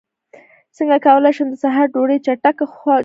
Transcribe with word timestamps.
څنګه 0.77 0.97
کولی 1.05 1.31
شم 1.37 1.47
د 1.51 1.55
سحر 1.63 1.85
ډوډۍ 1.93 2.17
چټکه 2.25 2.65
جوړه 2.65 2.79
کړم 2.79 2.99